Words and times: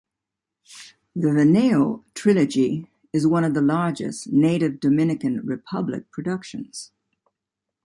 The 1.15 1.27
Veneno 1.31 2.03
trilogy 2.15 2.87
is 3.13 3.27
one 3.27 3.43
of 3.43 3.53
the 3.53 3.61
largest 3.61 4.31
native 4.31 4.79
Dominican 4.79 5.45
Republic 5.45 6.09
productions. 6.09 6.91